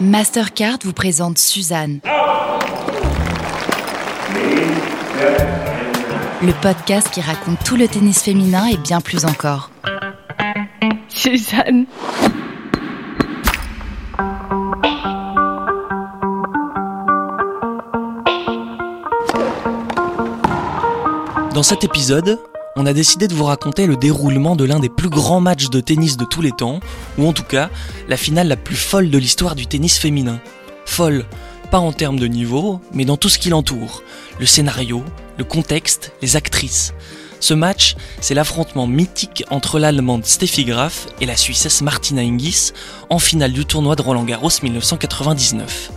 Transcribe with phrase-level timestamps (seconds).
[0.00, 1.98] Mastercard vous présente Suzanne.
[6.40, 9.70] Le podcast qui raconte tout le tennis féminin et bien plus encore.
[11.08, 11.86] Suzanne.
[21.54, 22.38] Dans cet épisode,
[22.78, 25.80] on a décidé de vous raconter le déroulement de l'un des plus grands matchs de
[25.80, 26.78] tennis de tous les temps,
[27.18, 27.70] ou en tout cas
[28.08, 30.40] la finale la plus folle de l'histoire du tennis féminin.
[30.86, 31.26] Folle,
[31.72, 34.04] pas en termes de niveau, mais dans tout ce qui l'entoure.
[34.38, 35.04] Le scénario,
[35.38, 36.94] le contexte, les actrices.
[37.40, 42.72] Ce match, c'est l'affrontement mythique entre l'Allemande Steffi Graf et la Suissesse Martina Hingis
[43.10, 45.90] en finale du tournoi de Roland Garros 1999.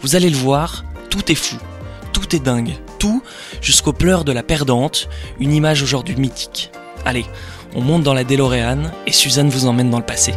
[0.00, 1.56] Vous allez le voir, tout est fou,
[2.12, 2.74] tout est dingue
[3.60, 5.08] jusqu'aux pleurs de la perdante,
[5.40, 6.70] une image aujourd'hui mythique.
[7.04, 7.26] Allez,
[7.74, 10.34] on monte dans la DeLorean et Suzanne vous emmène dans le passé.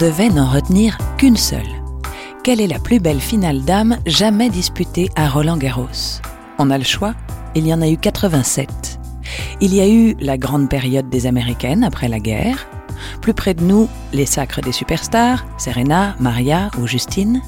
[0.00, 1.68] Devait n'en retenir qu'une seule
[2.42, 6.22] Quelle est la plus belle finale d'âme jamais disputée à Roland Garros
[6.58, 7.14] On a le choix
[7.54, 8.98] Il y en a eu 87.
[9.60, 12.66] Il y a eu la grande période des Américaines après la guerre.
[13.20, 17.42] Plus près de nous, les sacres des superstars, Serena, Maria ou Justine.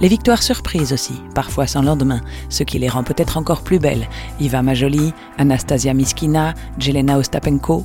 [0.00, 4.08] Les victoires surprises aussi, parfois sans lendemain, ce qui les rend peut-être encore plus belles.
[4.40, 7.84] Iva Majoli, Anastasia Miskina, Jelena Ostapenko.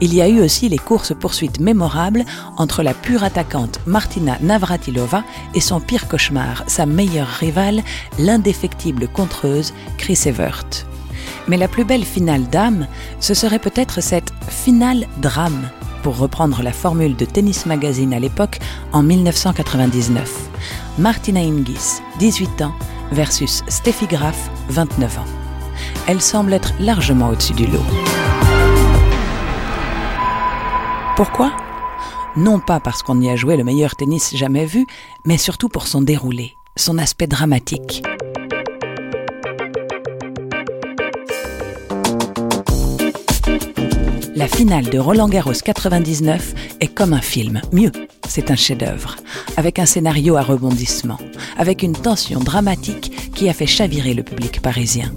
[0.00, 2.24] Il y a eu aussi les courses-poursuites mémorables
[2.56, 5.24] entre la pure attaquante Martina Navratilova
[5.54, 7.82] et son pire cauchemar, sa meilleure rivale,
[8.18, 10.66] l'indéfectible contreuse Chris Evert.
[11.48, 12.86] Mais la plus belle finale d'âme,
[13.20, 15.70] ce serait peut-être cette finale drame,
[16.14, 18.58] reprendre la formule de Tennis Magazine à l'époque
[18.92, 20.48] en 1999.
[20.98, 22.74] Martina Hingis, 18 ans,
[23.12, 25.24] versus Steffi Graf, 29 ans.
[26.06, 27.82] Elle semble être largement au-dessus du lot.
[31.16, 31.52] Pourquoi?
[32.36, 34.86] Non pas parce qu'on y a joué le meilleur tennis jamais vu,
[35.24, 38.02] mais surtout pour son déroulé, son aspect dramatique.
[44.46, 47.60] La finale de Roland Garros 99 est comme un film.
[47.72, 47.90] Mieux,
[48.28, 49.16] c'est un chef-d'œuvre,
[49.56, 51.18] avec un scénario à rebondissement,
[51.58, 55.12] avec une tension dramatique qui a fait chavirer le public parisien,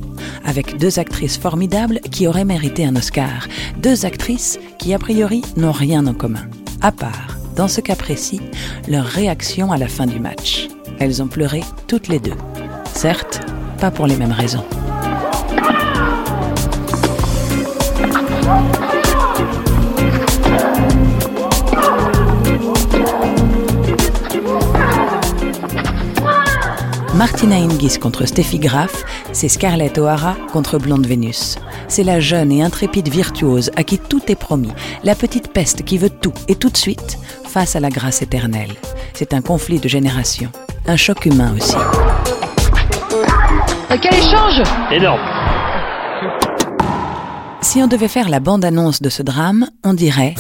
[0.45, 3.47] avec deux actrices formidables qui auraient mérité un Oscar,
[3.78, 6.50] deux actrices qui a priori n'ont rien en commun,
[6.81, 8.41] à part, dans ce cas précis,
[8.88, 10.69] leur réaction à la fin du match.
[10.97, 12.38] Elles ont pleuré toutes les deux.
[12.96, 13.41] Certes,
[13.79, 14.66] pas pour les mêmes raisons.
[27.19, 29.03] Martina Hingis contre Steffi Graf,
[29.34, 31.57] c'est Scarlett O'Hara contre Blonde Vénus.
[31.90, 34.72] C'est la jeune et intrépide virtuose à qui tout est promis,
[35.03, 38.72] la petite peste qui veut tout et tout de suite, face à la grâce éternelle.
[39.13, 40.50] C'est un conflit de génération,
[40.88, 41.75] un choc humain aussi.
[44.02, 45.19] Quel échange Énorme.
[47.59, 50.35] Si on devait faire la bande-annonce de ce drame, on dirait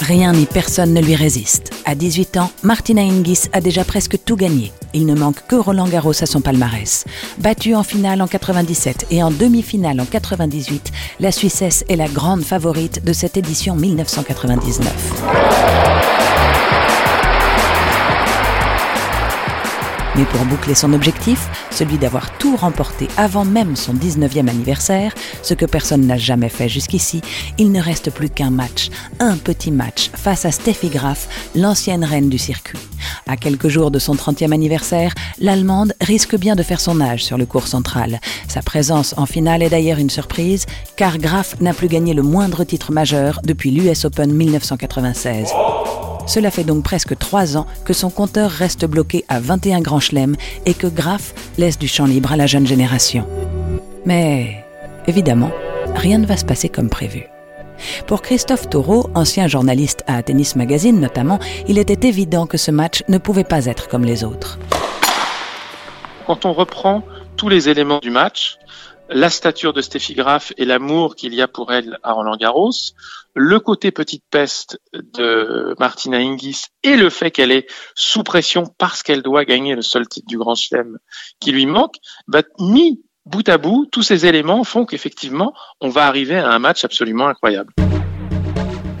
[0.00, 1.77] Rien ni personne ne lui résiste.
[1.88, 4.74] À 18 ans, Martina Hingis a déjà presque tout gagné.
[4.92, 7.06] Il ne manque que Roland Garros à son palmarès.
[7.38, 12.42] Battue en finale en 97 et en demi-finale en 98, la Suissesse est la grande
[12.42, 16.37] favorite de cette édition 1999.
[20.18, 25.54] Mais pour boucler son objectif, celui d'avoir tout remporté avant même son 19e anniversaire, ce
[25.54, 27.22] que personne n'a jamais fait jusqu'ici,
[27.56, 28.90] il ne reste plus qu'un match,
[29.20, 32.80] un petit match, face à Steffi Graf, l'ancienne reine du circuit.
[33.28, 37.38] À quelques jours de son 30e anniversaire, l'Allemande risque bien de faire son âge sur
[37.38, 38.18] le cours central.
[38.48, 40.66] Sa présence en finale est d'ailleurs une surprise,
[40.96, 45.52] car Graf n'a plus gagné le moindre titre majeur depuis l'US Open 1996.
[46.28, 50.36] Cela fait donc presque trois ans que son compteur reste bloqué à 21 grands chelems
[50.66, 53.26] et que Graf laisse du champ libre à la jeune génération.
[54.04, 54.62] Mais,
[55.06, 55.50] évidemment,
[55.94, 57.26] rien ne va se passer comme prévu.
[58.06, 63.02] Pour Christophe Taureau, ancien journaliste à Tennis Magazine notamment, il était évident que ce match
[63.08, 64.58] ne pouvait pas être comme les autres.
[66.26, 67.04] Quand on reprend
[67.38, 68.58] tous les éléments du match,
[69.08, 72.72] la stature de Steffi Graf et l'amour qu'il y a pour elle à Roland Garros,
[73.38, 79.02] le côté petite peste de Martina Hingis et le fait qu'elle est sous pression parce
[79.02, 80.98] qu'elle doit gagner le seul titre du Grand Chelem
[81.40, 81.96] qui lui manque,
[82.26, 86.58] bah, mis bout à bout, tous ces éléments font qu'effectivement, on va arriver à un
[86.58, 87.72] match absolument incroyable.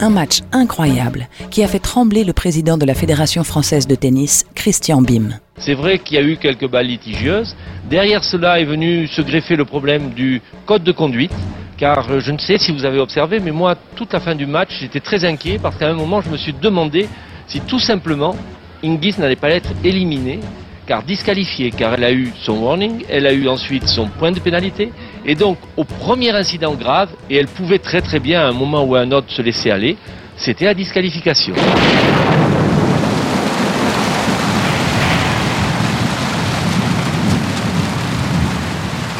[0.00, 4.44] Un match incroyable qui a fait trembler le président de la Fédération française de tennis,
[4.54, 5.30] Christian Bim.
[5.56, 7.56] C'est vrai qu'il y a eu quelques balles litigieuses.
[7.90, 11.32] Derrière cela est venu se greffer le problème du code de conduite.
[11.76, 14.46] Car euh, je ne sais si vous avez observé, mais moi, toute la fin du
[14.46, 17.08] match, j'étais très inquiet parce qu'à un moment, je me suis demandé
[17.48, 18.36] si tout simplement
[18.84, 20.38] Ingis n'allait pas être éliminée
[20.86, 24.40] car disqualifiée, car elle a eu son warning, elle a eu ensuite son point de
[24.40, 24.90] pénalité,
[25.24, 28.84] et donc au premier incident grave, et elle pouvait très très bien à un moment
[28.84, 29.96] ou à un autre se laisser aller,
[30.36, 31.54] c'était la disqualification.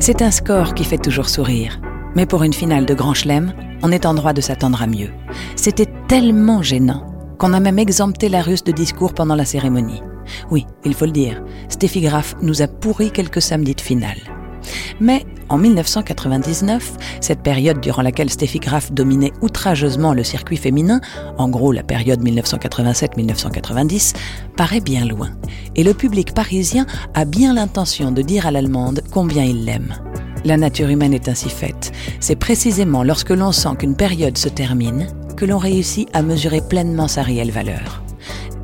[0.00, 1.78] C'est un score qui fait toujours sourire.
[2.16, 3.52] Mais pour une finale de Grand Chelem,
[3.82, 5.10] on est en droit de s'attendre à mieux.
[5.54, 7.04] C'était tellement gênant
[7.38, 10.02] qu'on a même exempté la russe de discours pendant la cérémonie.
[10.50, 14.37] Oui, il faut le dire, Steffi Graf nous a pourri quelques samedis de finale.
[15.00, 21.00] Mais en 1999, cette période durant laquelle Steffi Graf dominait outrageusement le circuit féminin,
[21.38, 24.14] en gros la période 1987-1990,
[24.56, 25.30] paraît bien loin.
[25.76, 29.94] Et le public parisien a bien l'intention de dire à l'Allemande combien il l'aime.
[30.44, 31.92] La nature humaine est ainsi faite.
[32.20, 37.08] C'est précisément lorsque l'on sent qu'une période se termine que l'on réussit à mesurer pleinement
[37.08, 38.02] sa réelle valeur.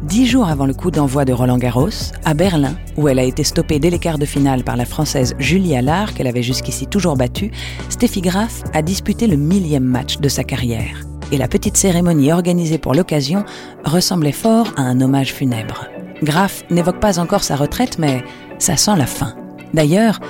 [0.05, 3.43] Dix jours avant le coup d'envoi de Roland Garros, à Berlin, où elle a été
[3.43, 7.17] stoppée dès les quarts de finale par la Française Julie Allard, qu'elle avait jusqu'ici toujours
[7.17, 7.51] battue,
[7.89, 11.01] Steffi Graf a disputé le millième match de sa carrière.
[11.33, 13.45] Et la petite cérémonie organisée pour l'occasion
[13.85, 15.87] ressemblait fort à un hommage funèbre.
[16.23, 18.23] Graf n'évoque pas encore sa retraite, mais
[18.59, 19.35] ça sent la fin.
[19.73, 20.21] D'ailleurs,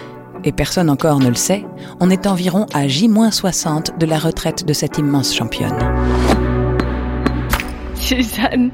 [0.44, 1.64] et personne encore ne le sait,
[1.98, 5.78] on est environ à J-60 de la retraite de cette immense championne.
[7.96, 8.70] Suzanne.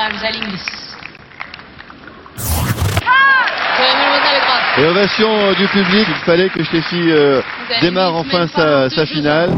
[0.00, 0.60] Avantage à l'Inglis.
[4.78, 7.42] Et ovation euh, du public, il fallait que Steffi euh,
[7.82, 9.50] démarre enfin sa, sa finale.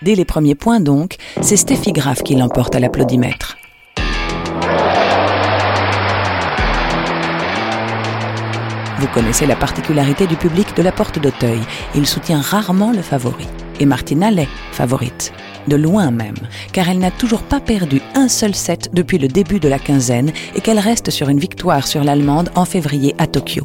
[0.00, 3.56] Dès les premiers points donc, c'est Steffi Graf qui l'emporte à l'applaudimètre.
[8.98, 11.60] Vous connaissez la particularité du public de la porte d'Auteuil.
[11.94, 13.46] Il soutient rarement le favori.
[13.78, 15.32] Et Martina l'est favorite.
[15.66, 16.36] De loin même,
[16.72, 20.32] car elle n'a toujours pas perdu un seul set depuis le début de la quinzaine
[20.54, 23.64] et qu'elle reste sur une victoire sur l'Allemande en février à Tokyo.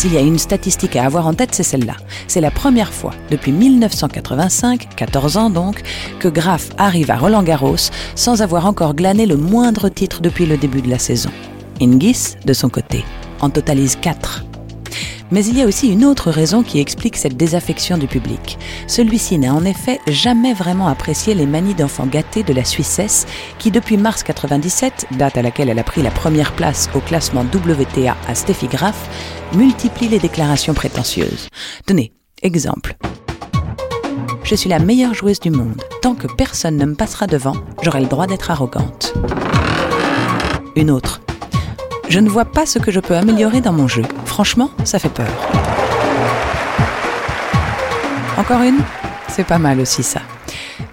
[0.00, 1.96] S'il y a une statistique à avoir en tête, c'est celle-là.
[2.26, 5.82] C'est la première fois depuis 1985, 14 ans donc,
[6.18, 10.56] que Graf arrive à Roland Garros sans avoir encore glané le moindre titre depuis le
[10.56, 11.30] début de la saison.
[11.82, 13.04] Ingis, de son côté,
[13.40, 14.44] en totalise 4.
[15.30, 18.58] Mais il y a aussi une autre raison qui explique cette désaffection du public.
[18.86, 23.26] Celui-ci n'a en effet jamais vraiment apprécié les manies d'enfants gâtés de la Suissesse,
[23.58, 27.42] qui depuis mars 97, date à laquelle elle a pris la première place au classement
[27.42, 29.08] WTA à Steffi Graf,
[29.54, 31.48] multiplie les déclarations prétentieuses.
[31.86, 32.96] Tenez, exemple.
[34.42, 35.80] Je suis la meilleure joueuse du monde.
[36.02, 39.14] Tant que personne ne me passera devant, j'aurai le droit d'être arrogante.
[40.74, 41.20] Une autre.
[42.10, 44.02] Je ne vois pas ce que je peux améliorer dans mon jeu.
[44.24, 45.28] Franchement, ça fait peur.
[48.36, 48.78] Encore une?
[49.28, 50.20] C'est pas mal aussi ça.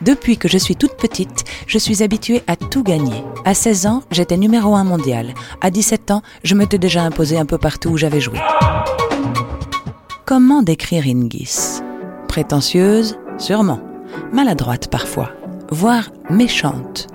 [0.01, 3.23] Depuis que je suis toute petite, je suis habituée à tout gagner.
[3.45, 5.33] À 16 ans, j'étais numéro 1 mondial.
[5.59, 8.39] À 17 ans, je m'étais déjà imposée un peu partout où j'avais joué.
[10.25, 11.81] Comment décrire Ingis?
[12.27, 13.79] Prétentieuse Sûrement.
[14.31, 15.31] maladroite parfois,
[15.71, 17.07] voire méchante.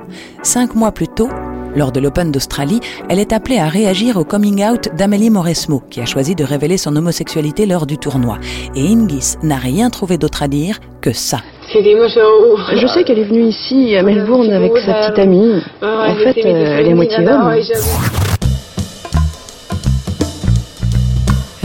[0.42, 1.28] Cinq mois plus tôt,
[1.76, 6.00] lors de l'Open d'Australie, elle est appelée à réagir au coming out d'Amélie Mauresmo, qui
[6.00, 8.38] a choisi de révéler son homosexualité lors du tournoi.
[8.75, 11.38] Et Ingis n'a rien trouvé d'autre à dire que ça.
[11.73, 15.62] Je sais qu'elle est venue ici à Melbourne avec sa petite amie.
[15.81, 18.32] En fait, euh, elle est moitié homme.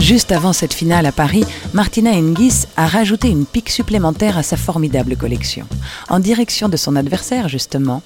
[0.08, 4.56] Juste avant cette finale à Paris, Martina Hingis a rajouté une pique supplémentaire à sa
[4.56, 5.66] formidable collection.
[6.08, 8.00] En direction de son adversaire, justement.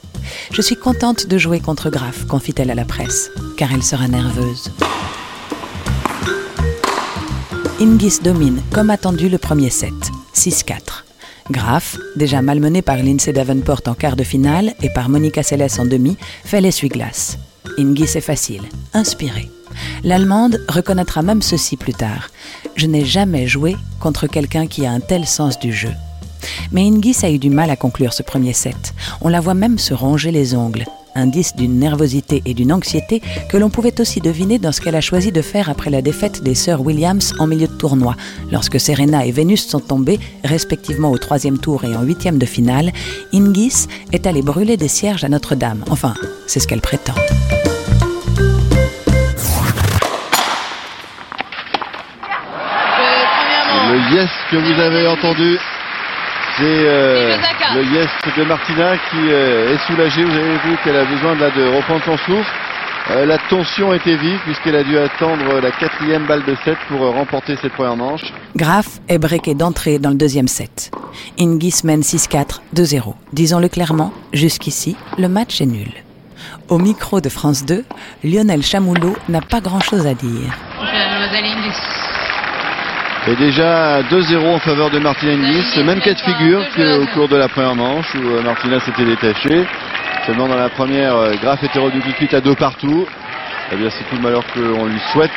[0.51, 4.73] Je suis contente de jouer contre Graf, confie-t-elle à la presse, car elle sera nerveuse.
[7.79, 9.95] Hingis domine, comme attendu, le premier set,
[10.35, 11.05] 6-4.
[11.53, 15.85] Graf, déjà malmené par Lindsay Davenport en quart de finale et par Monica Seles en
[15.85, 17.39] demi, fait l'essuie-glace.
[17.79, 19.49] Hingis est facile, inspiré.
[20.05, 22.31] L'Allemande reconnaîtra même ceci plus tard.
[22.77, 25.93] Je n'ai jamais joué contre quelqu'un qui a un tel sens du jeu.
[26.73, 28.95] Mais Ingis a eu du mal à conclure ce premier set.
[29.21, 33.57] On la voit même se ronger les ongles, indice d'une nervosité et d'une anxiété que
[33.57, 36.55] l'on pouvait aussi deviner dans ce qu'elle a choisi de faire après la défaite des
[36.55, 38.17] sœurs Williams en milieu de tournoi.
[38.51, 42.93] Lorsque Serena et Vénus sont tombées, respectivement au troisième tour et en huitième de finale,
[43.33, 45.85] Ingis est allée brûler des cierges à Notre-Dame.
[45.91, 46.15] Enfin,
[46.47, 47.15] c'est ce qu'elle prétend.
[54.13, 55.59] Yes que vous avez entendu,
[56.59, 57.37] c'est euh,
[57.75, 60.25] le yes de Martina qui euh, est soulagée.
[60.25, 62.51] Vous avez vu qu'elle a besoin de, de reprendre son souffle.
[63.11, 67.01] Euh, la tension était vive puisqu'elle a dû attendre la quatrième balle de 7 pour
[67.01, 68.23] remporter cette première manche.
[68.55, 70.91] Graf est breaké d'entrée dans le deuxième set.
[71.39, 73.15] Ingis mène 6-4, 2-0.
[73.33, 75.91] Disons-le clairement, jusqu'ici, le match est nul.
[76.69, 77.85] Au micro de France 2,
[78.25, 80.57] Lionel Chamoulot n'a pas grand-chose à dire.
[83.29, 85.81] Et déjà 2-0 en faveur de Martina Hingis.
[85.85, 89.65] Même cas de figure qu'au cours de la première manche où Martina s'était détachée.
[90.27, 93.07] Seulement dans la première, Graf était revenu tout de suite à deux partout.
[93.71, 95.31] Eh bien, c'est tout le malheur qu'on lui souhaite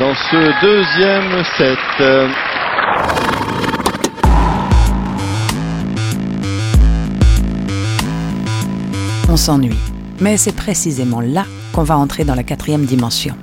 [0.00, 1.78] dans ce deuxième set.
[9.28, 9.76] On s'ennuie.
[10.20, 13.36] Mais c'est précisément là qu'on va entrer dans la quatrième dimension.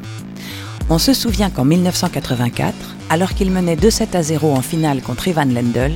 [0.89, 2.73] On se souvient qu'en 1984,
[3.09, 5.93] alors qu'il menait 2-7 à 0 en finale contre Ivan Lendl,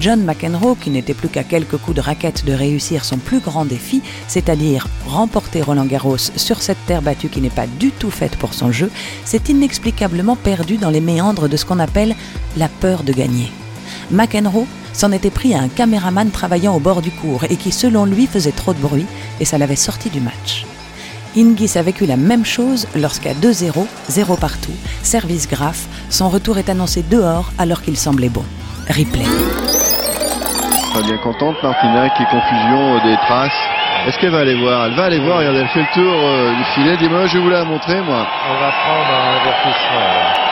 [0.00, 3.64] John McEnroe, qui n'était plus qu'à quelques coups de raquette de réussir son plus grand
[3.64, 8.36] défi, c'est-à-dire remporter Roland Garros sur cette terre battue qui n'est pas du tout faite
[8.36, 8.90] pour son jeu,
[9.24, 12.14] s'est inexplicablement perdu dans les méandres de ce qu'on appelle
[12.56, 13.50] la peur de gagner.
[14.10, 18.04] McEnroe s'en était pris à un caméraman travaillant au bord du cours et qui, selon
[18.04, 19.06] lui, faisait trop de bruit
[19.40, 20.66] et ça l'avait sorti du match.
[21.38, 26.68] Ingis a vécu la même chose lorsqu'à 2-0, 0 partout, service Graf, son retour est
[26.68, 28.42] annoncé dehors alors qu'il semblait bon.
[28.88, 29.22] Replay.
[30.92, 33.52] Pas bien contente, Martina, qui est confusion euh, des traces.
[34.08, 34.86] Est-ce qu'elle va aller voir?
[34.86, 36.96] Elle va aller voir, regardez, elle fait le tour euh, du filet.
[36.96, 38.26] Dis-moi, je vais vous la montrer, moi.
[38.50, 40.48] On va prendre un avertissement.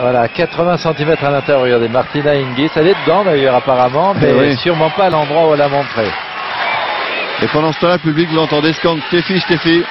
[0.00, 2.68] Voilà, 80 cm à l'intérieur, regardez, Martina Hingis.
[2.76, 4.56] Elle est dedans d'ailleurs apparemment, mais oui.
[4.58, 6.04] sûrement pas à l'endroit où elle a montré.
[7.42, 9.82] Et pendant ce temps-là, le public, vous l'entendez, scandre Stéphie, Stéphie.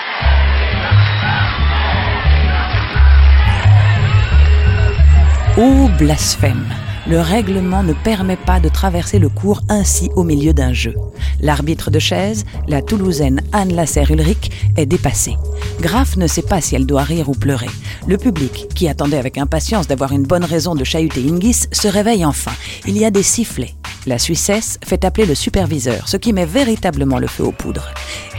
[5.57, 6.63] Ô blasphème
[7.07, 10.93] Le règlement ne permet pas de traverser le cours ainsi au milieu d'un jeu.
[11.41, 15.35] L'arbitre de chaise, la Toulousaine Anne Lasserre-Ulrich, est dépassée.
[15.81, 17.69] Graf ne sait pas si elle doit rire ou pleurer.
[18.07, 22.25] Le public, qui attendait avec impatience d'avoir une bonne raison de chahuter Ingis, se réveille
[22.25, 22.53] enfin.
[22.85, 23.73] Il y a des sifflets.
[24.05, 27.89] La Suissesse fait appeler le superviseur, ce qui met véritablement le feu aux poudres.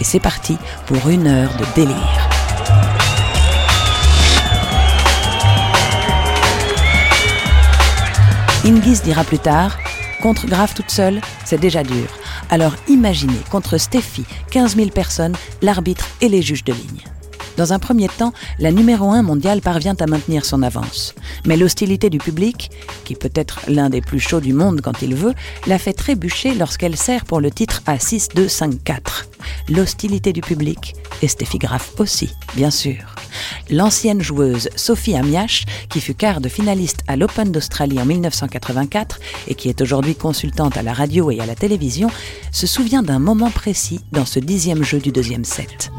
[0.00, 2.28] Et c'est parti pour une heure de délire.
[8.64, 9.78] Ingis dira plus tard
[10.22, 12.06] Contre Graf toute seule, c'est déjà dur.
[12.50, 17.04] Alors imaginez contre Steffi, 15 000 personnes, l'arbitre et les juges de ligne.
[17.60, 21.14] Dans un premier temps, la numéro 1 mondiale parvient à maintenir son avance.
[21.44, 22.70] Mais l'hostilité du public,
[23.04, 25.34] qui peut être l'un des plus chauds du monde quand il veut,
[25.66, 29.26] la fait trébucher lorsqu'elle sert pour le titre à 6-2-5-4.
[29.68, 33.14] L'hostilité du public, et Steffi Graf aussi, bien sûr.
[33.68, 39.54] L'ancienne joueuse Sophie Amiach, qui fut quart de finaliste à l'Open d'Australie en 1984 et
[39.54, 42.08] qui est aujourd'hui consultante à la radio et à la télévision,
[42.52, 45.92] se souvient d'un moment précis dans ce dixième jeu du deuxième set.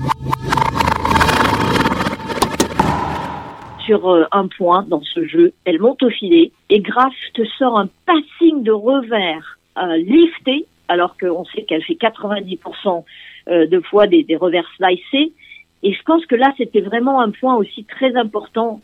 [3.85, 5.53] Sur euh, un point dans ce jeu.
[5.65, 11.15] Elle monte au filet et Graf te sort un passing de revers euh, lifté, alors
[11.17, 13.03] qu'on sait qu'elle fait 90%
[13.49, 15.33] euh, de fois des, revers slicés.
[15.83, 18.81] Et je pense que là, c'était vraiment un point aussi très important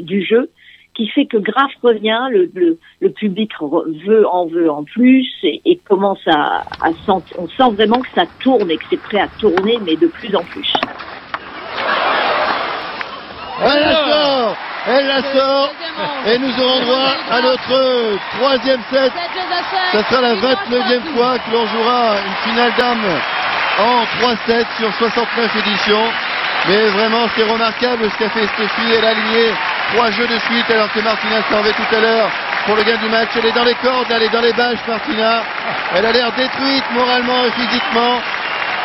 [0.00, 0.50] du jeu.
[0.94, 3.52] qui fait que Graf revient, le, public
[4.06, 8.10] veut en veut en plus et, et commence à, à sentir, on sent vraiment que
[8.14, 10.72] ça tourne et que c'est prêt à tourner, mais de plus en plus.
[13.64, 15.72] Elle la sort Elle la sort
[16.26, 19.12] Et nous aurons droit à notre troisième set.
[19.92, 23.20] Ça sera la 29e fois que l'on jouera une finale d'âme
[23.78, 24.04] en
[24.48, 26.04] 3-7 sur 69 éditions.
[26.68, 28.92] Mais vraiment, c'est remarquable ce qu'a fait Stéphie.
[28.96, 29.52] Elle a aligné
[29.94, 32.30] trois jeux de suite alors que Martina s'en va tout à l'heure
[32.66, 33.30] pour le gain du match.
[33.36, 35.42] Elle est dans les cordes, elle est dans les bâches, Martina.
[35.94, 38.20] Elle a l'air détruite moralement et physiquement.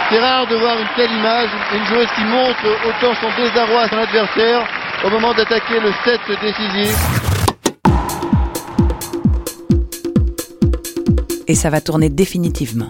[0.10, 3.90] C'est rare de voir une telle image, une joueuse qui montre autant son désarroi à
[3.90, 4.66] son adversaire
[5.06, 6.98] au moment d'attaquer le set décisif.
[11.50, 12.88] Et ça va tourner définitivement.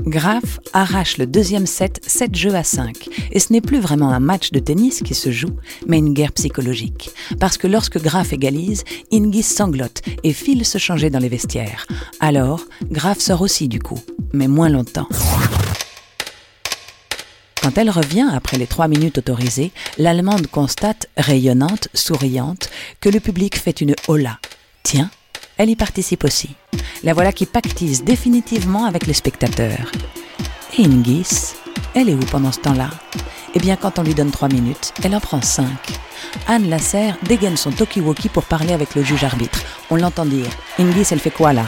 [0.00, 3.08] Graf arrache le deuxième set 7 jeux à 5.
[3.32, 5.56] Et ce n'est plus vraiment un match de tennis qui se joue,
[5.86, 7.10] mais une guerre psychologique.
[7.40, 11.86] Parce que lorsque Graf égalise, Ingis sanglote et file se changer dans les vestiaires.
[12.20, 12.60] Alors,
[12.90, 14.00] Graf sort aussi du coup,
[14.34, 15.08] mais moins longtemps.
[17.62, 23.58] Quand elle revient après les trois minutes autorisées, l'Allemande constate, rayonnante, souriante, que le public
[23.58, 24.38] fait une hola.
[24.82, 25.10] Tiens,
[25.56, 26.50] elle y participe aussi.
[27.02, 29.90] La voilà qui pactise définitivement avec les spectateurs.
[30.78, 31.54] Et Ingis,
[31.94, 32.90] elle est où pendant ce temps-là?
[33.54, 35.66] Eh bien, quand on lui donne trois minutes, elle en prend cinq.
[36.46, 39.62] Anne Lasserre dégaine son talkie-walkie pour parler avec le juge arbitre.
[39.90, 41.66] On l'entend dire Ingis, elle fait quoi là?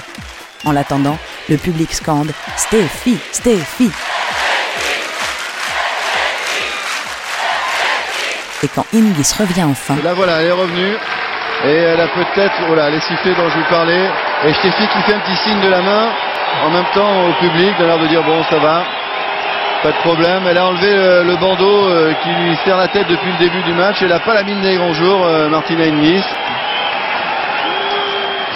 [0.65, 1.19] En l'attendant,
[1.49, 3.91] le public scande Stéphie, Stéphie
[8.63, 9.97] Et quand Ingis revient enfin.
[9.99, 10.95] Et là voilà, elle est revenue.
[11.65, 14.09] Et elle a peut-être, voilà, elle est sifflée dont je vous parlais.
[14.47, 16.09] Et Stéphie qui fait un petit signe de la main
[16.65, 18.85] en même temps au public, de l'air de dire bon, ça va,
[19.83, 20.43] pas de problème.
[20.49, 23.63] Elle a enlevé le, le bandeau euh, qui lui serre la tête depuis le début
[23.63, 23.97] du match.
[24.03, 26.25] Elle n'a pas la mine des grands jours, euh, Martina Hingis.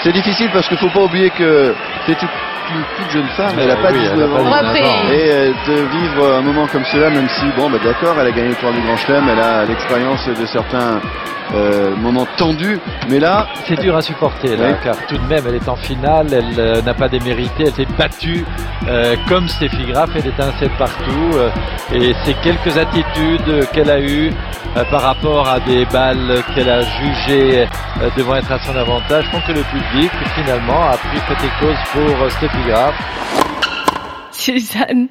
[0.02, 1.74] C'est difficile parce qu'il ne faut pas oublier que
[2.06, 2.18] c'est
[2.72, 4.50] une toute jeune femme, elle n'a pas oui, 19 elle a ans.
[4.50, 5.10] pas 19 ans.
[5.12, 8.30] Et euh, de vivre un moment comme cela, même si, bon, bah, d'accord, elle a
[8.32, 11.00] gagné le tour du Grand Chelem, elle a l'expérience de certains
[11.54, 12.78] euh, moments tendus,
[13.10, 14.74] mais là, C'est dur à supporter là, Oui.
[14.82, 17.86] car tout de même elle est en finale, elle euh, n'a pas démérité, elle s'est
[17.98, 18.44] battue
[18.88, 21.50] euh, comme Steffi Graf, elle est un set partout euh,
[21.92, 24.32] et ces quelques attitudes qu'elle a eues
[24.76, 27.66] euh, par rapport à des balles qu'elle a jugées
[28.02, 31.76] euh, devant être à son avantage font que le public finalement a pris fait cause
[31.92, 32.94] pour euh, Steffi Graf.
[34.32, 35.08] Suzanne.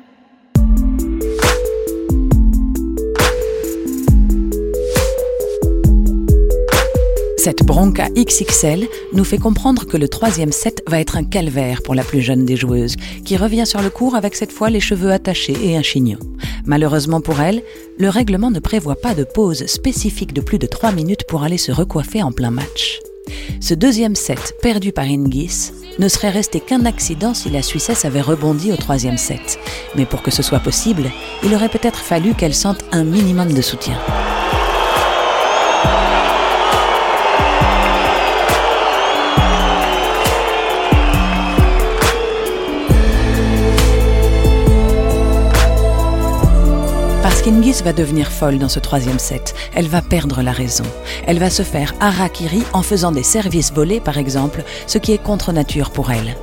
[7.38, 11.95] Cette bronca XXL nous fait comprendre que le troisième set va être un calvaire pour
[11.95, 15.12] la plus jeune des joueuses, qui revient sur le court avec cette fois les cheveux
[15.12, 16.19] attachés et un chignon.
[16.65, 17.62] Malheureusement pour elle,
[17.97, 21.58] le règlement ne prévoit pas de pause spécifique de plus de 3 minutes pour aller
[21.58, 23.01] se recoiffer en plein match.
[23.62, 28.21] Ce deuxième set, perdu par Ingis, ne serait resté qu'un accident si la Suissesse avait
[28.21, 29.59] rebondi au troisième set.
[29.95, 31.12] Mais pour que ce soit possible,
[31.43, 33.97] il aurait peut-être fallu qu'elle sente un minimum de soutien.
[47.43, 49.53] Qu'Ingis va devenir folle dans ce troisième set.
[49.75, 50.86] Elle va perdre la raison.
[51.27, 55.21] Elle va se faire harakiri en faisant des services volés, par exemple, ce qui est
[55.21, 56.38] contre nature pour elle.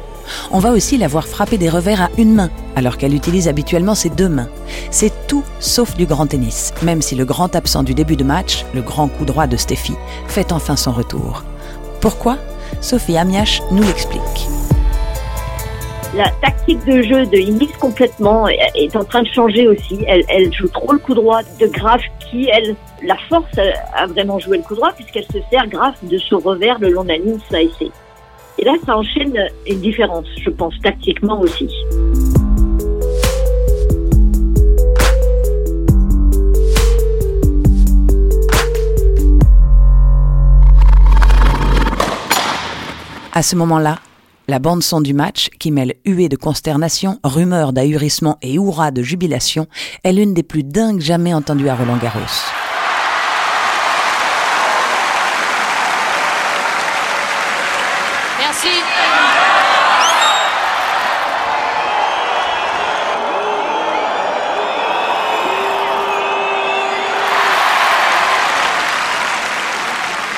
[0.51, 3.95] On va aussi la voir frapper des revers à une main, alors qu'elle utilise habituellement
[3.95, 4.51] ses deux mains.
[4.91, 8.67] C'est tout sauf du grand tennis, même si le grand absent du début de match,
[8.75, 9.95] le grand coup droit de Steffi,
[10.29, 11.45] fait enfin son retour.
[12.03, 12.37] Pourquoi?
[12.83, 14.49] Sophie Amiach nous l'explique.
[16.13, 20.05] La tactique de jeu de Ingis complètement est en train de changer aussi.
[20.09, 24.41] Elle, joue trop le coup droit de Graf qui, elle, la force à, à vraiment
[24.41, 27.19] jouer le coup droit puisqu'elle se sert Graf de ce revers le long de la
[27.19, 27.93] ligne essaie.
[28.59, 31.69] Et là, ça enchaîne une différence, je pense, tactiquement aussi.
[43.33, 43.95] À ce moment-là,
[44.51, 49.69] la bande-son du match, qui mêle huées de consternation, rumeurs d'ahurissement et hurrahs de jubilation,
[50.03, 52.19] est l'une des plus dingues jamais entendues à Roland-Garros.
[58.41, 58.69] Merci.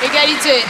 [0.03, 0.65] Égalité.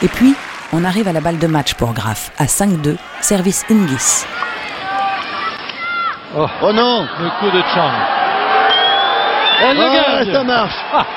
[0.00, 0.34] Et puis,
[0.72, 4.26] on arrive à la balle de match pour Graf, à 5-2, service Ingis.
[6.36, 7.90] Oh, oh non le coup de Chang.
[9.60, 9.92] Elle le Oh,
[10.24, 10.32] gagne.
[10.32, 10.74] ça marche.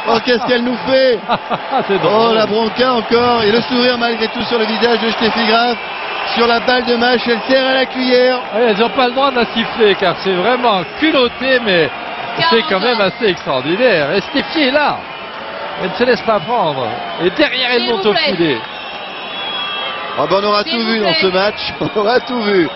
[0.08, 2.30] Oh, qu'est-ce qu'elle nous fait Ah, c'est drôle.
[2.32, 3.44] Oh, la bronca encore.
[3.44, 5.78] Et le sourire malgré tout sur le visage de Steffi Graf.
[6.36, 8.38] Sur la balle de match, elle serre à la cuillère.
[8.56, 11.90] Ouais, elles n'ont pas le droit de la siffler car c'est vraiment culotté, mais
[12.50, 14.12] c'est quand même assez extraordinaire.
[14.16, 14.98] Et Stéphie est là.
[15.84, 16.88] Elle ne se laisse pas prendre.
[17.24, 18.58] Et derrière, elle monte au filet.
[20.18, 21.74] Ah ben, on aura tout vu dans ce match.
[21.82, 22.68] On aura tout vu.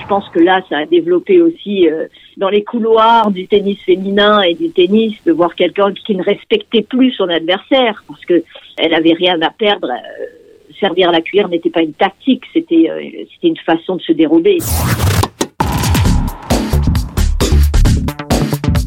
[0.00, 4.40] Je pense que là, ça a développé aussi euh, dans les couloirs du tennis féminin
[4.42, 8.42] et du tennis de voir quelqu'un qui ne respectait plus son adversaire parce que
[8.76, 9.88] elle avait rien à perdre.
[9.90, 10.24] euh,
[10.78, 13.00] servir la cuillère n'était pas une tactique, c'était euh,
[13.34, 14.58] c'était une façon de se dérober.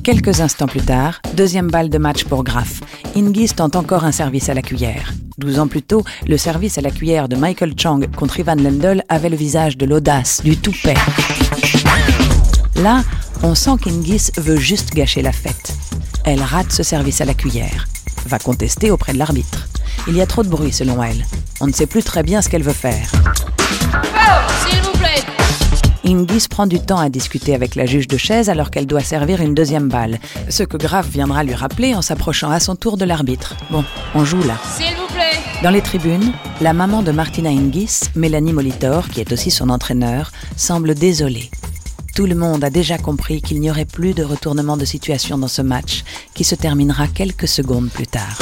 [0.03, 2.81] Quelques instants plus tard, deuxième balle de match pour Graf.
[3.15, 5.13] Hingis tente encore un service à la cuillère.
[5.37, 9.01] Douze ans plus tôt, le service à la cuillère de Michael Chang contre Ivan Lendl
[9.07, 10.95] avait le visage de l'audace, du toupet.
[12.75, 13.01] Là,
[13.43, 15.73] on sent qu'Hingis veut juste gâcher la fête.
[16.25, 17.87] Elle rate ce service à la cuillère.
[18.25, 19.69] Va contester auprès de l'arbitre.
[20.09, 21.25] Il y a trop de bruit selon elle.
[21.61, 23.09] On ne sait plus très bien ce qu'elle veut faire.
[24.67, 25.42] S'il vous plaît.
[26.05, 29.39] Hingis prend du temps à discuter avec la juge de chaise alors qu'elle doit servir
[29.39, 30.19] une deuxième balle.
[30.49, 33.55] Ce que Graf viendra lui rappeler en s'approchant à son tour de l'arbitre.
[33.69, 34.57] Bon, on joue là.
[34.75, 35.39] S'il vous plaît.
[35.63, 40.31] Dans les tribunes, la maman de Martina Hingis, Mélanie Molitor, qui est aussi son entraîneur,
[40.57, 41.49] semble désolée.
[42.15, 45.47] Tout le monde a déjà compris qu'il n'y aurait plus de retournement de situation dans
[45.47, 48.37] ce match, qui se terminera quelques secondes plus tard.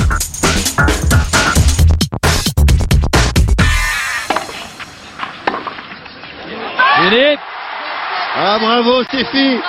[8.34, 9.60] Ah bravo Stéphie.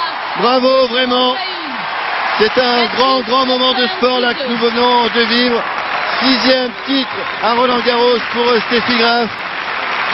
[0.41, 1.35] Bravo vraiment.
[2.39, 5.61] C'est un grand, grand moment de sport là que nous venons de vivre.
[6.23, 9.29] Sixième titre à Roland Garros pour euh, Steffi Graf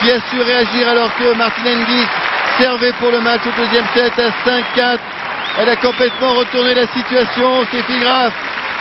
[0.01, 2.07] qui a su réagir alors que Martina Hingis
[2.59, 4.97] servait pour le match au deuxième set à 5-4.
[5.59, 8.33] Elle a complètement retourné la situation, Steffi Graf.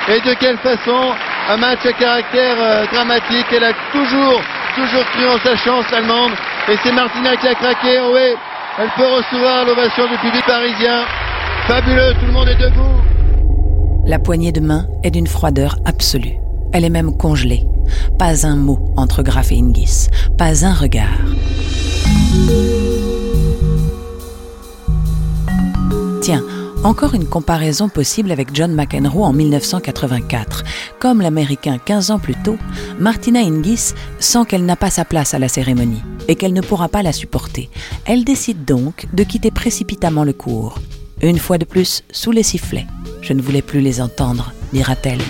[0.09, 1.15] Et de quelle façon
[1.51, 3.47] Un match à caractère euh, dramatique.
[3.53, 4.41] Elle a toujours,
[4.75, 6.33] toujours cru en sa chance, l'Allemande.
[6.69, 8.01] Et c'est Martina qui a craqué.
[8.01, 8.35] Oh oui,
[8.79, 11.05] elle peut recevoir l'ovation du public parisien.
[11.67, 14.07] Fabuleux, tout le monde est debout.
[14.07, 16.37] La poignée de main est d'une froideur absolue.
[16.73, 17.67] Elle est même congelée.
[18.19, 20.09] Pas un mot entre Graf et Hingis.
[20.39, 21.09] Pas un regard.
[26.23, 26.43] Tiens,
[26.85, 30.65] encore une comparaison possible avec John McEnroe en 1984.
[30.99, 32.57] Comme l'Américain 15 ans plus tôt,
[32.99, 36.89] Martina Hingis sent qu'elle n'a pas sa place à la cérémonie et qu'elle ne pourra
[36.89, 37.69] pas la supporter.
[38.05, 40.79] Elle décide donc de quitter précipitamment le cours.
[41.23, 42.87] Une fois de plus, sous les sifflets.
[43.23, 45.21] Je ne voulais plus les entendre, dira-t-elle.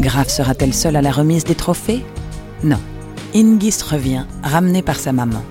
[0.00, 2.04] Graf sera-t-elle seule à la remise des trophées?
[2.62, 2.78] Non.
[3.34, 5.42] Hingis revient, ramenée par sa maman.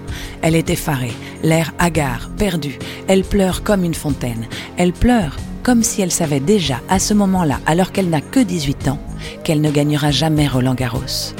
[0.42, 1.14] Elle est effarée,
[1.44, 2.80] l'air hagard, perdu.
[3.08, 4.48] Elle pleure comme une fontaine.
[4.78, 8.88] Elle pleure comme si elle savait déjà, à ce moment-là, alors qu'elle n'a que 18
[8.88, 9.00] ans,
[9.44, 11.34] qu'elle ne gagnera jamais Roland Garros.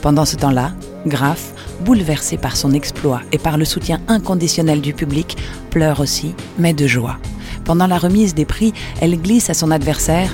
[0.00, 0.72] Pendant ce temps-là,
[1.06, 5.36] Graf, bouleversé par son exploit et par le soutien inconditionnel du public,
[5.70, 7.18] pleure aussi, mais de joie.
[7.64, 10.30] Pendant la remise des prix, elle glisse à son adversaire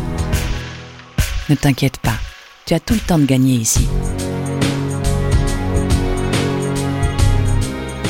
[1.48, 2.18] Ne t'inquiète pas,
[2.66, 3.88] tu as tout le temps de gagner ici.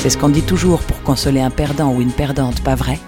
[0.01, 2.99] C'est ce qu'on dit toujours pour consoler un perdant ou une perdante, pas vrai?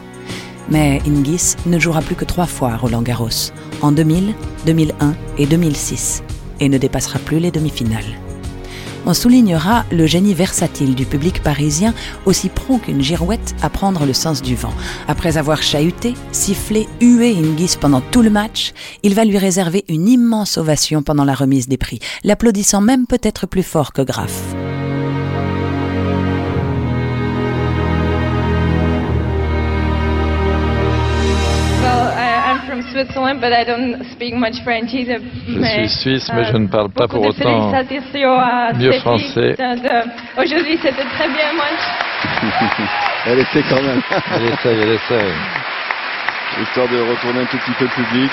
[0.68, 3.50] Mais Hingis ne jouera plus que trois fois à Roland Garros,
[3.80, 4.34] en 2000,
[4.66, 6.22] 2001 et 2006,
[6.60, 8.04] et ne dépassera plus les demi-finales.
[9.06, 11.94] On soulignera le génie versatile du public parisien,
[12.26, 14.74] aussi prompt qu'une girouette à prendre le sens du vent.
[15.08, 20.08] Après avoir chahuté, sifflé, hué Hingis pendant tout le match, il va lui réserver une
[20.08, 24.54] immense ovation pendant la remise des prix, l'applaudissant même peut-être plus fort que Graf.
[33.04, 35.18] Switzerland, but I don't speak much French either.
[35.48, 37.70] Je suis suisse, mais je ne parle pas pour autant
[38.78, 39.54] mieux français.
[39.58, 41.82] De- de- Aujourd'hui, c'était très bien match.
[43.26, 44.02] Elle essaie quand même.
[44.34, 45.32] Elle essaye, elle essaye.
[46.62, 48.30] Histoire de retourner un tout petit peu le public.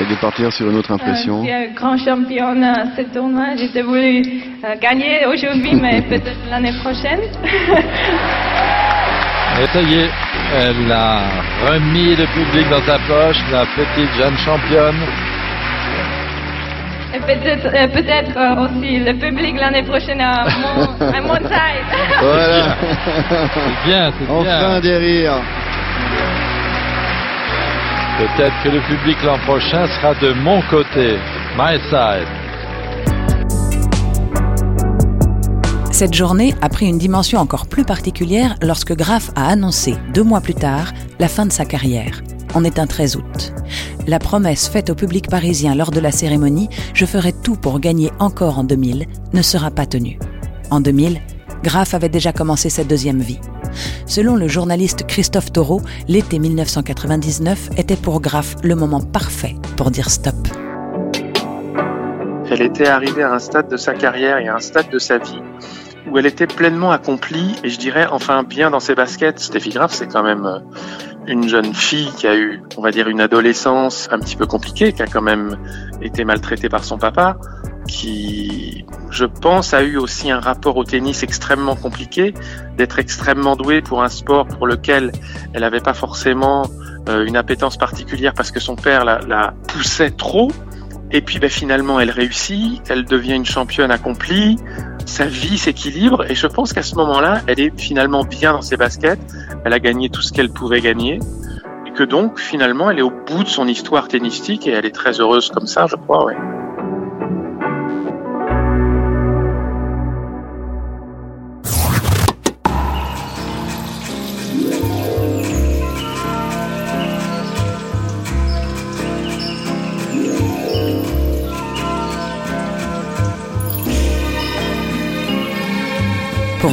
[0.00, 1.40] Et de partir sur une autre impression.
[1.40, 3.56] Euh, je suis un grand champion à ce tournoi.
[3.56, 4.22] J'étais voulu
[4.64, 7.20] euh, gagner aujourd'hui, mais peut-être l'année prochaine.
[9.60, 10.10] Et ça y est,
[10.54, 11.20] elle a
[11.66, 15.00] remis le public dans sa poche, la petite jeune championne.
[17.14, 21.82] Et peut-être euh, peut-être euh, aussi le public l'année prochaine à mon, à mon taille.
[22.20, 22.76] Voilà.
[23.54, 24.56] C'est bien, c'est bien.
[24.56, 25.42] Enfin des rires.
[28.18, 31.18] Peut-être que le public l'an prochain sera de mon côté.
[31.58, 32.41] My side.
[36.02, 40.40] Cette journée a pris une dimension encore plus particulière lorsque Graf a annoncé, deux mois
[40.40, 42.24] plus tard, la fin de sa carrière.
[42.56, 43.52] On est un 13 août.
[44.08, 48.10] La promesse faite au public parisien lors de la cérémonie, je ferai tout pour gagner
[48.18, 50.18] encore en 2000, ne sera pas tenue.
[50.72, 51.20] En 2000,
[51.62, 53.38] Graf avait déjà commencé sa deuxième vie.
[54.04, 60.10] Selon le journaliste Christophe Taureau, l'été 1999 était pour Graf le moment parfait pour dire
[60.10, 60.34] stop.
[62.50, 65.18] Elle était arrivée à un stade de sa carrière et à un stade de sa
[65.18, 65.40] vie
[66.10, 69.38] où elle était pleinement accomplie et je dirais enfin bien dans ses baskets.
[69.38, 70.58] Steffi Graf, c'est quand même euh,
[71.26, 74.92] une jeune fille qui a eu, on va dire, une adolescence un petit peu compliquée,
[74.92, 75.56] qui a quand même
[76.00, 77.36] été maltraitée par son papa,
[77.86, 82.34] qui, je pense, a eu aussi un rapport au tennis extrêmement compliqué,
[82.76, 85.12] d'être extrêmement douée pour un sport pour lequel
[85.52, 86.66] elle n'avait pas forcément
[87.08, 90.50] euh, une appétence particulière parce que son père la, la poussait trop.
[91.14, 94.56] Et puis ben, finalement, elle réussit, elle devient une championne accomplie,
[95.08, 96.30] sa vie s'équilibre.
[96.30, 99.20] Et je pense qu'à ce moment-là, elle est finalement bien dans ses baskets,
[99.64, 101.18] elle a gagné tout ce qu'elle pouvait gagner.
[101.86, 104.94] Et que donc finalement, elle est au bout de son histoire tennistique et elle est
[104.94, 106.36] très heureuse comme ça, je crois, ouais.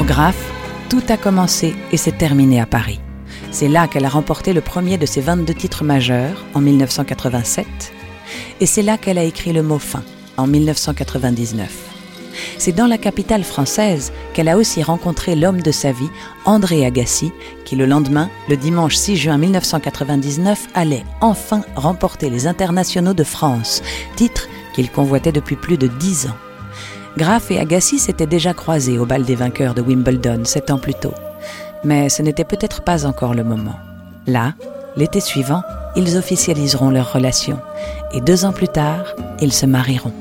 [0.10, 0.52] Graff,
[0.90, 3.00] tout a commencé et s'est terminé à Paris.
[3.52, 7.68] C'est là qu'elle a remporté le premier de ses 22 titres majeurs en 1987
[8.60, 10.04] et c'est là qu'elle a écrit le mot fin
[10.36, 11.70] en 1999.
[12.58, 16.10] C'est dans la capitale française qu'elle a aussi rencontré l'homme de sa vie,
[16.44, 17.32] André Agassi,
[17.64, 23.84] qui le lendemain, le dimanche 6 juin 1999, allait enfin remporter les internationaux de France,
[24.16, 26.49] titre qu'il convoitait depuis plus de dix ans.
[27.20, 30.94] Graff et Agassi s'étaient déjà croisés au bal des vainqueurs de Wimbledon sept ans plus
[30.94, 31.14] tôt.
[31.84, 33.76] Mais ce n'était peut-être pas encore le moment.
[34.26, 34.54] Là,
[34.96, 35.62] l'été suivant,
[35.98, 37.60] ils officialiseront leur relation.
[38.14, 40.14] Et deux ans plus tard, ils se marieront.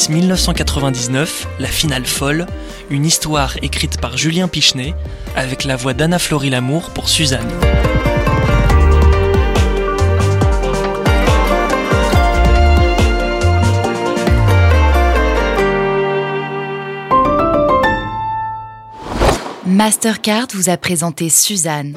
[0.00, 2.46] Graf Ingis 1999, la finale folle,
[2.88, 4.94] une histoire écrite par Julien Pichenet,
[5.36, 7.50] avec la voix d'Anna Florie Lamour pour Suzanne.
[19.66, 21.94] Mastercard vous a présenté Suzanne.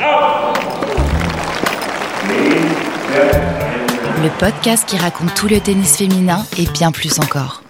[4.22, 7.63] Le podcast qui raconte tout le tennis féminin et bien plus encore.